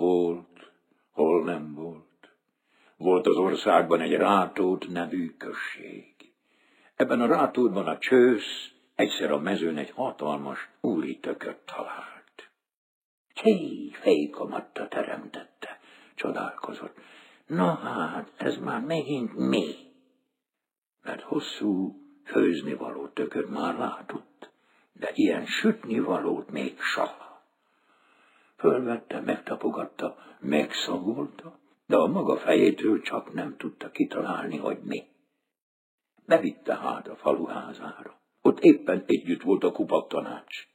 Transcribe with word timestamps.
volt, 0.00 0.72
hol 1.10 1.44
nem 1.44 1.74
volt. 1.74 2.04
Volt 2.96 3.26
az 3.26 3.36
országban 3.36 4.00
egy 4.00 4.12
Rátót 4.12 4.88
nevű 4.88 5.36
község. 5.36 6.14
Ebben 6.94 7.20
a 7.20 7.26
Rátótban 7.26 7.86
a 7.86 7.98
csősz 7.98 8.70
egyszer 8.94 9.30
a 9.30 9.38
mezőn 9.38 9.76
egy 9.76 9.90
hatalmas 9.90 10.68
úri 10.80 11.18
tököt 11.18 11.58
talált. 11.74 12.50
Hé, 13.42 13.90
fejkamatta 13.92 14.88
teremtette, 14.88 15.80
csodálkozott. 16.14 16.96
Na 17.46 17.74
hát, 17.74 18.32
ez 18.36 18.56
már 18.56 18.80
megint 18.80 19.36
mi? 19.36 19.74
Mert 21.02 21.22
hosszú, 21.22 21.94
főzni 22.24 22.74
való 22.74 23.08
tököt 23.08 23.50
már 23.50 23.78
látott, 23.78 24.50
de 24.92 25.10
ilyen 25.14 25.46
sütni 25.46 25.98
valót 25.98 26.50
még 26.50 26.80
soha. 26.80 27.29
Fölvette, 28.60 29.20
megtapogatta, 29.20 30.16
megszagolta, 30.40 31.58
de 31.86 31.96
a 31.96 32.06
maga 32.06 32.36
fejétől 32.36 33.00
csak 33.00 33.32
nem 33.32 33.56
tudta 33.56 33.90
kitalálni, 33.90 34.56
hogy 34.56 34.78
mi. 34.82 35.02
Bevitte 36.26 36.76
hát 36.76 37.08
a 37.08 37.16
faluházára. 37.16 38.20
Ott 38.42 38.58
éppen 38.60 39.04
együtt 39.06 39.42
volt 39.42 39.64
a 39.64 39.72
kupak 39.72 40.08
tanács. 40.08 40.66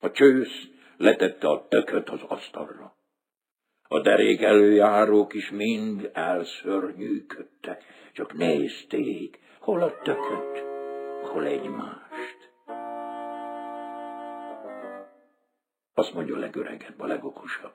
A 0.00 0.10
csősz 0.10 0.68
letette 0.96 1.48
a 1.48 1.66
tököt 1.68 2.08
az 2.08 2.22
asztalra. 2.28 2.96
A 3.88 4.00
derék 4.00 4.42
előjárók 4.42 5.34
is 5.34 5.50
mind 5.50 6.10
elszörnyűködtek, 6.12 7.84
csak 8.12 8.32
nézték, 8.32 9.38
hol 9.60 9.82
a 9.82 9.98
tököt, 10.02 10.64
hol 11.22 11.46
egymást. 11.46 12.39
Azt 15.94 16.14
mondja 16.14 16.36
a 16.36 16.38
legöregebb, 16.38 17.00
a 17.00 17.06
legokosabb. 17.06 17.72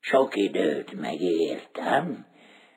Sok 0.00 0.36
időt 0.36 0.92
megértem, 1.00 2.26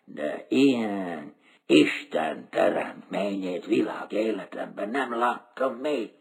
de 0.06 0.46
ilyen 0.50 1.36
Isten 1.66 2.48
teremtményét 2.50 3.66
világ 3.66 4.12
életemben 4.12 4.90
nem 4.90 5.18
láttam 5.18 5.74
még. 5.74 6.12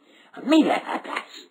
Mi 0.43 0.65
lehet 0.65 1.07
ez? 1.07 1.51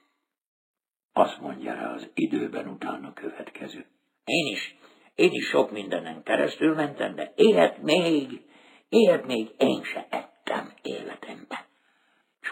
Azt 1.14 1.40
mondja 1.40 1.74
rá 1.74 1.94
az 1.94 2.10
időben 2.14 2.68
utána 2.68 3.14
következő. 3.14 3.86
Én 4.26 4.54
is, 4.54 4.76
én 5.16 5.32
is 5.32 5.48
sok 5.48 5.72
mindenen 5.72 6.24
keresztül 6.24 6.76
mentem, 6.76 7.16
de 7.16 7.34
ilyet 7.36 7.82
még, 7.82 8.42
ilyet 8.90 9.26
még 9.26 9.50
én 9.58 9.84
se 9.84 10.08
ettem 10.10 10.74
életemben. 10.82 11.45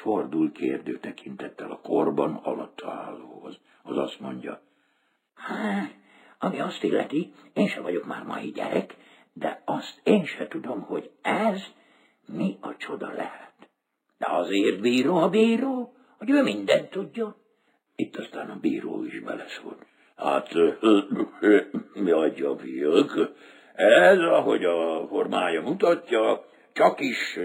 Fordul 0.04 0.52
kérdő 0.52 1.00
tekintettel 1.00 1.72
a 1.72 1.80
korban 1.80 2.36
alatt 2.36 2.84
állóhoz. 2.86 3.60
Az 3.84 3.98
azt 3.98 4.20
mondja, 4.20 4.62
hát, 5.34 5.96
ami 6.40 6.60
azt 6.60 6.84
illeti, 6.84 7.34
én 7.54 7.68
se 7.68 7.82
vagyok 7.82 8.06
már 8.06 8.24
mai 8.24 8.52
gyerek, 8.52 8.96
de 9.34 9.62
azt 9.66 10.00
én 10.04 10.26
se 10.26 10.48
tudom, 10.48 10.82
hogy 10.82 11.12
ez 11.22 11.62
mi 12.26 12.58
a 12.62 12.76
csoda 12.78 13.08
lehet. 13.08 13.54
De 14.18 14.26
azért 14.30 14.82
bíró 14.82 15.16
a 15.16 15.30
bíró, 15.30 15.94
hogy 16.18 16.30
ő 16.30 16.44
mindent 16.44 16.90
tudja. 16.90 17.36
Itt 17.96 18.18
aztán 18.18 18.50
a 18.50 18.60
bíró 18.60 19.04
is 19.04 19.20
beleszólt. 19.20 19.86
Hát, 20.16 20.54
mi 21.94 22.12
adja 22.12 22.58
fiúk, 22.58 23.32
ez, 23.76 24.20
ahogy 24.20 24.64
a 24.64 25.08
formája 25.08 25.62
mutatja, 25.62 26.46
csak 26.74 27.00
is 27.00 27.40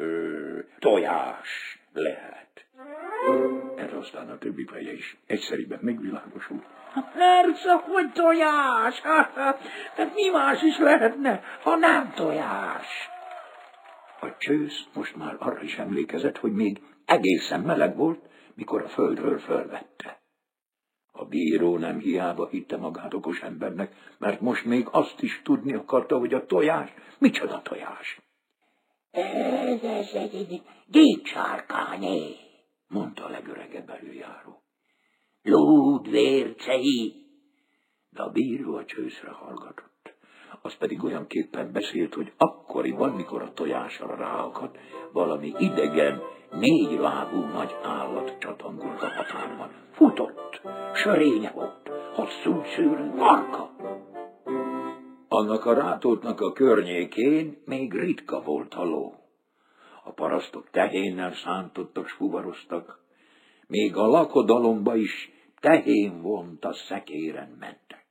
ö, 0.00 0.58
tojás 0.78 1.80
lehet. 1.92 2.66
Erre 3.76 3.96
aztán 3.98 4.30
a 4.30 4.38
többi 4.38 4.64
feje 4.64 4.92
is 4.92 5.16
egyszerűen 5.26 5.78
megvilágosult. 5.82 6.64
Persze, 7.14 7.72
hogy 7.72 8.12
tojás. 8.12 9.00
Hát 9.00 10.14
mi 10.14 10.28
más 10.28 10.62
is 10.62 10.78
lehetne, 10.78 11.42
ha 11.62 11.76
nem 11.76 12.12
tojás? 12.14 13.08
A 14.20 14.36
csősz 14.38 14.84
most 14.94 15.16
már 15.16 15.36
arra 15.38 15.62
is 15.62 15.78
emlékezett, 15.78 16.38
hogy 16.38 16.52
még 16.52 16.82
egészen 17.04 17.60
meleg 17.60 17.96
volt, 17.96 18.20
mikor 18.54 18.82
a 18.82 18.88
földről 18.88 19.38
fölvette. 19.38 20.20
A 21.12 21.24
bíró 21.24 21.78
nem 21.78 21.98
hiába 21.98 22.48
hitte 22.48 22.76
magát 22.76 23.14
okos 23.14 23.40
embernek, 23.40 23.94
mert 24.18 24.40
most 24.40 24.64
még 24.64 24.86
azt 24.90 25.22
is 25.22 25.40
tudni 25.44 25.74
akarta, 25.74 26.18
hogy 26.18 26.34
a 26.34 26.46
tojás, 26.46 26.94
micsoda 27.18 27.62
tojás. 27.62 28.20
Ez, 29.10 29.82
ez, 29.82 30.14
ez 30.14 30.30
egy 30.32 30.62
gécsárkányé, 30.86 32.36
mondta 32.88 33.24
a 33.24 33.28
legöregebb 33.28 33.90
előjáró. 33.90 34.62
Lúd 35.42 36.10
vércei, 36.10 37.14
de 38.10 38.22
a 38.22 38.30
bíró 38.30 38.74
a 38.74 38.84
csőszre 38.84 39.30
hallgatott. 39.30 40.14
Az 40.62 40.76
pedig 40.76 41.04
olyan 41.04 41.26
képpen 41.26 41.72
beszélt, 41.72 42.14
hogy 42.14 42.32
akkoriban, 42.36 43.10
mikor 43.10 43.42
a 43.42 43.52
tojásra 43.52 44.16
ráakadt, 44.16 44.78
valami 45.12 45.52
idegen, 45.58 46.22
négy 46.50 46.98
lábú 46.98 47.40
nagy 47.40 47.74
állat 47.82 48.38
csatangolt 48.38 49.02
a 49.02 49.08
határban. 49.08 49.70
Futott, 49.92 50.60
sörénye 50.94 51.50
volt, 51.50 51.90
hosszú 52.14 52.62
szőrű 52.64 53.04
marka. 53.04 53.70
Annak 55.40 55.64
a 55.64 55.74
rátótnak 55.74 56.40
a 56.40 56.52
környékén 56.52 57.62
még 57.64 57.92
ritka 57.92 58.40
volt 58.40 58.74
a 58.74 58.84
ló. 58.84 59.14
A 60.04 60.12
parasztok 60.12 60.70
tehénnel 60.70 61.32
szántottak, 61.32 62.08
fuvaroztak, 62.08 62.98
még 63.66 63.96
a 63.96 64.06
lakodalomba 64.06 64.96
is 64.96 65.30
tehén 65.60 66.22
vont 66.22 66.64
a 66.64 66.72
szekéren 66.72 67.56
mentek. 67.58 68.06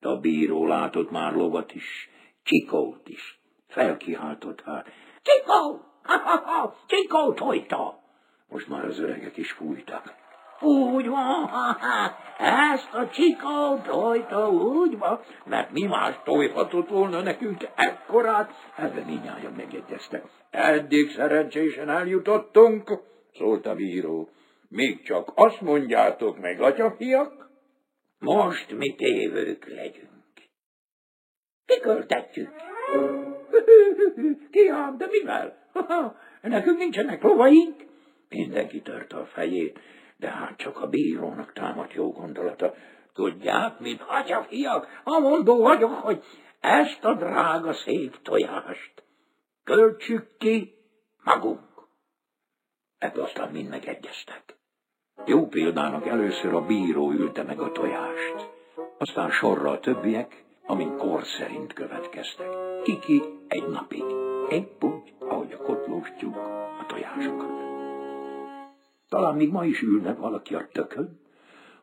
De 0.00 0.08
a 0.08 0.20
bíró 0.20 0.66
látott 0.66 1.10
már 1.10 1.32
lovat 1.32 1.74
is, 1.74 2.10
csikót 2.42 3.08
is, 3.08 3.40
felkiáltott 3.66 4.60
hát. 4.60 4.86
Csikó! 5.22 5.80
Ha-ha-ha! 6.02 6.76
Csikó 6.86 7.32
tojta! 7.32 8.02
Most 8.48 8.68
már 8.68 8.84
az 8.84 8.98
öregek 8.98 9.36
is 9.36 9.52
fújtak. 9.52 10.23
Úgy 10.64 11.08
van, 11.08 11.50
ezt 12.38 12.94
a 12.94 13.08
csikó 13.08 13.78
tojta, 13.86 14.50
úgy 14.50 14.98
van, 14.98 15.20
mert 15.44 15.70
mi 15.72 15.82
más 15.82 16.14
tojhatott 16.24 16.88
volna 16.88 17.20
nekünk 17.20 17.68
ekkorát, 17.74 18.50
ebben 18.76 19.04
minnyáján 19.04 19.52
megegyeztek. 19.56 20.24
Eddig 20.50 21.10
szerencsésen 21.10 21.88
eljutottunk, 21.88 22.90
szólt 23.34 23.66
a 23.66 23.74
bíró. 23.74 24.28
Még 24.68 25.02
csak 25.02 25.32
azt 25.34 25.60
mondjátok 25.60 26.38
meg, 26.38 26.60
atyafiak, 26.60 27.50
most 28.18 28.76
mi 28.78 28.94
tévők 28.94 29.66
legyünk. 29.68 30.10
Kiköltetjük. 31.66 32.50
Ki 34.50 34.68
ám, 34.68 34.96
de 34.98 35.06
mivel? 35.10 35.56
Nekünk 36.42 36.78
nincsenek 36.78 37.22
lovaink. 37.22 37.74
Mindenki 38.28 38.80
törte 38.80 39.16
a 39.16 39.24
fejét, 39.24 39.78
de 40.16 40.28
hát 40.28 40.56
csak 40.56 40.80
a 40.80 40.88
bírónak 40.88 41.52
támadt 41.52 41.92
jó 41.92 42.12
gondolata. 42.12 42.74
Tudják, 43.12 43.78
mit, 43.78 44.04
atyafiak, 44.08 45.02
mondó 45.04 45.62
vagyok, 45.62 45.92
hogy 45.92 46.24
ezt 46.60 47.04
a 47.04 47.14
drága 47.14 47.72
szép 47.72 48.22
tojást 48.22 49.04
költsük 49.64 50.36
ki 50.38 50.74
magunk. 51.24 51.60
Ebből 52.98 53.24
aztán 53.24 53.50
mind 53.50 53.68
megegyeztek. 53.68 54.56
Jó 55.26 55.46
példának 55.46 56.06
először 56.06 56.54
a 56.54 56.66
bíró 56.66 57.10
ülte 57.10 57.42
meg 57.42 57.60
a 57.60 57.72
tojást, 57.72 58.50
aztán 58.98 59.30
sorra 59.30 59.70
a 59.70 59.80
többiek, 59.80 60.44
amin 60.66 60.96
kor 60.96 61.24
szerint 61.24 61.72
következtek. 61.72 62.48
Kiki 62.82 63.22
egy 63.48 63.68
napig, 63.68 64.04
épp 64.48 64.82
úgy, 64.82 65.14
ahogy 65.18 65.52
a 65.52 65.62
kotlós 65.62 66.12
tyúk 66.18 66.36
a 66.80 66.84
tojásokat. 66.86 67.73
Talán 69.08 69.34
még 69.34 69.50
ma 69.50 69.64
is 69.64 69.82
ülne 69.82 70.14
valaki 70.14 70.54
a 70.54 70.68
tökön, 70.72 71.20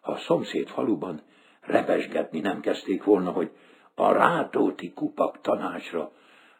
ha 0.01 0.11
a 0.11 0.17
szomszéd 0.17 0.67
faluban 0.67 1.21
repesgetni 1.61 2.39
nem 2.39 2.59
kezdték 2.59 3.03
volna, 3.03 3.31
hogy 3.31 3.51
a 3.95 4.11
rátóti 4.11 4.93
kupak 4.93 5.41
tanácsra 5.41 6.11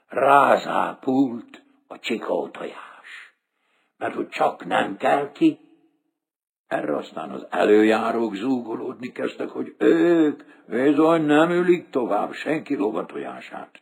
rázápult 0.07 1.63
a 1.87 1.99
csikó 1.99 2.49
tojás. 2.49 3.35
Mert 3.97 4.15
hogy 4.15 4.27
csak 4.29 4.65
nem 4.65 4.97
kell 4.97 5.31
ki, 5.31 5.59
erre 6.67 6.95
aztán 6.95 7.29
az 7.29 7.47
előjárók 7.49 8.35
zúgolódni 8.35 9.11
kezdtek, 9.11 9.49
hogy 9.49 9.75
ők 9.77 10.43
bizony 10.67 11.21
nem 11.21 11.51
ülik 11.51 11.89
tovább 11.89 12.33
senki 12.33 12.75
lovatojását. 12.75 13.81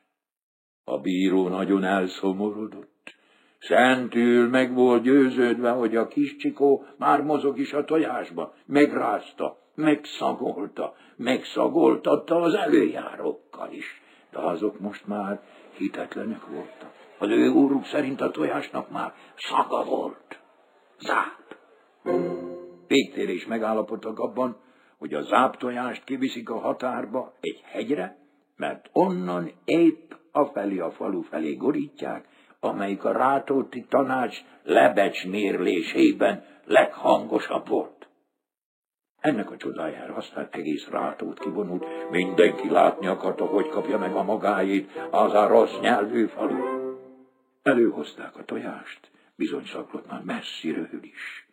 A 0.84 1.00
bíró 1.00 1.48
nagyon 1.48 1.84
elszomorodott. 1.84 3.16
Szentül 3.59 4.50
meg 4.50 4.73
volt 4.73 5.03
győződve, 5.03 5.69
hogy 5.69 5.95
a 5.95 6.07
kis 6.07 6.35
csikó 6.35 6.85
már 6.97 7.21
mozog 7.21 7.59
is 7.59 7.73
a 7.73 7.83
tojásba. 7.83 8.53
Megrázta, 8.65 9.57
megszagolta, 9.75 10.95
megszagoltatta 11.15 12.35
az 12.35 12.53
előjárókkal 12.53 13.71
is. 13.71 14.01
De 14.31 14.39
azok 14.39 14.79
most 14.79 15.07
már 15.07 15.41
hitetlenek 15.77 16.45
voltak. 16.45 16.91
Az 17.17 17.29
ő 17.29 17.47
úruk 17.47 17.85
szerint 17.85 18.21
a 18.21 18.31
tojásnak 18.31 18.89
már 18.89 19.13
szaga 19.35 19.83
volt. 19.83 20.39
Záp. 21.00 21.57
Végtére 22.88 23.31
is 23.31 23.45
megállapodtak 23.45 24.19
abban, 24.19 24.57
hogy 24.97 25.13
a 25.13 25.21
záptojást 25.21 26.03
kiviszik 26.03 26.50
a 26.50 26.59
határba 26.59 27.33
egy 27.39 27.61
hegyre, 27.63 28.17
mert 28.56 28.89
onnan 28.94 29.51
épp 29.65 30.11
afelé 30.31 30.79
a 30.79 30.91
falu 30.91 31.21
felé 31.21 31.53
gorítják, 31.53 32.27
amelyik 32.59 33.03
a 33.03 33.11
Rátóti 33.11 33.85
tanács 33.89 34.38
lebecsmérlésében 34.63 36.44
leghangosabb 36.65 37.67
volt. 37.67 38.00
Ennek 39.19 39.51
a 39.51 39.57
csodájára 39.57 40.15
aztán 40.15 40.47
egész 40.51 40.88
rátót 40.89 41.39
kivonult, 41.39 42.09
mindenki 42.11 42.69
látni 42.69 43.07
akarta, 43.07 43.45
hogy 43.45 43.67
kapja 43.67 43.97
meg 43.97 44.15
a 44.15 44.23
magáét 44.23 45.07
az 45.11 45.33
a 45.33 45.47
rossz 45.47 45.79
nyelvű 45.81 46.25
falu. 46.25 46.88
Előhozták 47.63 48.38
a 48.38 48.44
tojást, 48.44 49.11
bizony 49.35 49.65
szaklott 49.65 50.09
már 50.09 50.21
messziről 50.23 51.03
is. 51.03 51.47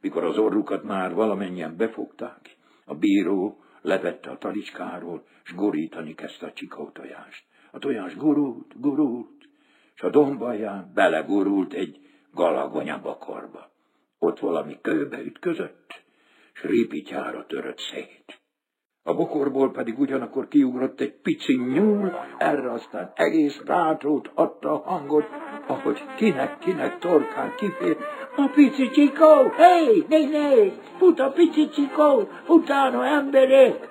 Mikor 0.00 0.24
az 0.24 0.38
orrukat 0.38 0.82
már 0.82 1.14
valamennyien 1.14 1.76
befogták, 1.76 2.56
a 2.84 2.94
bíró 2.94 3.60
levette 3.80 4.30
a 4.30 4.38
talicskáról, 4.38 5.24
s 5.42 5.54
gurítani 5.54 6.14
kezdte 6.14 6.46
a 6.46 6.52
csikó 6.52 6.90
tojást. 6.90 7.44
A 7.70 7.78
tojás 7.78 8.16
gurult, 8.16 8.80
gurult, 8.80 9.35
s 9.96 10.02
a 10.02 10.10
dombalján 10.10 10.90
belegurult 10.94 11.72
egy 11.72 12.00
galagonya 12.32 13.00
bakorba. 13.02 13.70
Ott 14.18 14.38
valami 14.38 14.78
kőbe 14.82 15.18
ütközött, 15.18 16.02
s 16.52 16.62
ripityára 16.62 17.46
törött 17.46 17.78
szét. 17.78 18.40
A 19.02 19.14
bokorból 19.14 19.70
pedig 19.70 19.98
ugyanakkor 19.98 20.48
kiugrott 20.48 21.00
egy 21.00 21.14
pici 21.22 21.56
nyúl, 21.56 22.12
erre 22.38 22.72
aztán 22.72 23.12
egész 23.14 23.62
rátrót 23.64 24.30
adta 24.34 24.72
a 24.72 24.90
hangot, 24.90 25.26
ahogy 25.66 26.02
kinek-kinek 26.16 26.98
torkán 26.98 27.54
kifér. 27.56 27.96
A 28.36 28.50
pici 28.54 28.90
csikó, 28.90 29.50
hé, 29.56 30.04
nézd, 30.08 30.30
nézd, 30.30 30.80
fut 30.98 31.20
a 31.20 31.30
pici 31.30 31.68
csikó, 31.68 32.28
utána 32.48 33.06
emberek. 33.06 33.88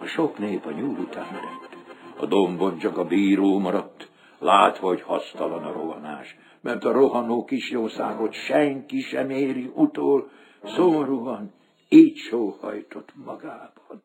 A 0.00 0.06
sok 0.06 0.38
nép 0.38 0.66
a 0.66 0.70
nyúl 0.70 0.98
után 0.98 1.26
merett. 1.32 1.76
A 2.16 2.26
dombon 2.26 2.78
csak 2.78 2.98
a 2.98 3.04
bíró 3.04 3.58
maradt, 3.58 4.10
látva, 4.38 4.86
hogy 4.86 5.02
hasztalan 5.02 5.64
a 5.64 5.72
rohanás, 5.72 6.36
mert 6.60 6.84
a 6.84 6.92
rohanó 6.92 7.44
kisjószágot 7.44 8.32
senki 8.32 9.00
sem 9.00 9.30
éri 9.30 9.70
utól, 9.74 10.30
szomorúan 10.64 11.52
így 11.88 12.16
sóhajtott 12.16 13.12
magában. 13.24 14.02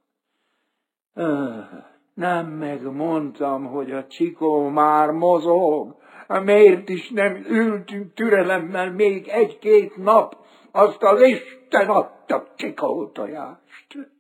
Nem 2.13 2.47
megmondtam, 2.47 3.65
hogy 3.65 3.91
a 3.91 4.07
csikó 4.07 4.69
már 4.69 5.09
mozog. 5.09 5.95
Miért 6.43 6.89
is 6.89 7.09
nem 7.09 7.45
ültünk 7.49 8.13
türelemmel 8.13 8.91
még 8.91 9.27
egy-két 9.27 9.97
nap, 9.97 10.35
azt 10.71 11.03
az 11.03 11.21
Isten 11.21 11.89
adta 11.89 12.43
csikó 12.55 13.07
tojást. 13.07 14.11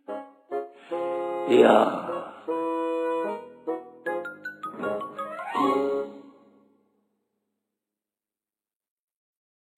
Ja. 1.49 2.22